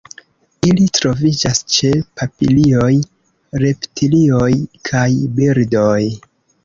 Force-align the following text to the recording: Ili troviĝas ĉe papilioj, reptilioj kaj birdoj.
Ili 0.67 0.85
troviĝas 0.99 1.59
ĉe 1.73 1.91
papilioj, 2.21 2.89
reptilioj 3.65 4.51
kaj 4.91 5.07
birdoj. 5.39 6.01